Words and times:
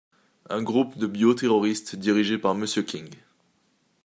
Un 0.49 0.63
groupe 0.63 0.97
de 0.97 1.05
bio-terroristes, 1.05 1.93
dirigé 1.95 2.39
par 2.39 2.55
Mr 2.55 2.83
King. 2.83 3.07